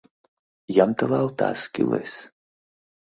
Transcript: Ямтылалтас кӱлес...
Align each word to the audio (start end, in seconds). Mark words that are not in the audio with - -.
Ямтылалтас 0.83 1.61
кӱлес... 1.73 2.13